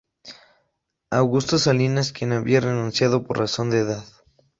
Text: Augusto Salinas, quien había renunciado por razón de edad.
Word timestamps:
Augusto 1.11 1.59
Salinas, 1.59 2.11
quien 2.11 2.31
había 2.31 2.59
renunciado 2.59 3.21
por 3.23 3.37
razón 3.37 3.69
de 3.69 3.81
edad. 3.81 4.03